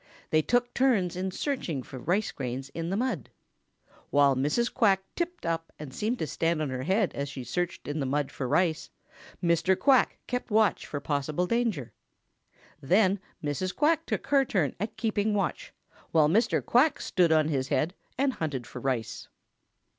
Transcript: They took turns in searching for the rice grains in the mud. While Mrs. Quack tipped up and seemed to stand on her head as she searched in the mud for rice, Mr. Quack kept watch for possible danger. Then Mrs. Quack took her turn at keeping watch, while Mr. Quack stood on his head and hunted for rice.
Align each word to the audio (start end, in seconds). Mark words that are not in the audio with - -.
They 0.31 0.41
took 0.41 0.73
turns 0.73 1.15
in 1.15 1.29
searching 1.29 1.83
for 1.83 1.97
the 1.99 2.03
rice 2.05 2.31
grains 2.31 2.69
in 2.69 2.89
the 2.89 2.97
mud. 2.97 3.29
While 4.09 4.35
Mrs. 4.35 4.73
Quack 4.73 5.03
tipped 5.15 5.45
up 5.45 5.71
and 5.77 5.93
seemed 5.93 6.17
to 6.17 6.25
stand 6.25 6.59
on 6.59 6.71
her 6.71 6.81
head 6.81 7.13
as 7.13 7.29
she 7.29 7.43
searched 7.43 7.87
in 7.87 7.99
the 7.99 8.07
mud 8.07 8.31
for 8.31 8.47
rice, 8.47 8.89
Mr. 9.43 9.77
Quack 9.77 10.17
kept 10.25 10.49
watch 10.49 10.87
for 10.87 10.99
possible 10.99 11.45
danger. 11.45 11.93
Then 12.81 13.19
Mrs. 13.43 13.75
Quack 13.75 14.07
took 14.07 14.25
her 14.25 14.43
turn 14.43 14.75
at 14.79 14.97
keeping 14.97 15.35
watch, 15.35 15.71
while 16.09 16.27
Mr. 16.27 16.65
Quack 16.65 16.99
stood 16.99 17.31
on 17.31 17.49
his 17.49 17.67
head 17.67 17.93
and 18.17 18.33
hunted 18.33 18.65
for 18.65 18.79
rice. 18.79 19.27